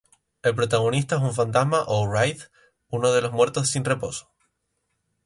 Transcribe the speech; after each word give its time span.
El 0.41 0.55
protagonista 0.55 1.17
es 1.17 1.21
un 1.21 1.35
fantasma 1.35 1.83
o 1.85 2.07
wraith, 2.07 2.45
uno 2.89 3.11
de 3.11 3.21
los 3.21 3.33
Muertos 3.33 3.69
sin 3.69 3.85
Reposo. 3.85 4.31